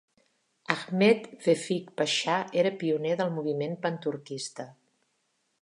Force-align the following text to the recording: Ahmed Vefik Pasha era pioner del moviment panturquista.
Ahmed 0.75 1.27
Vefik 1.43 1.93
Pasha 2.01 2.39
era 2.63 2.73
pioner 2.85 3.15
del 3.23 3.33
moviment 3.39 3.79
panturquista. 3.87 4.71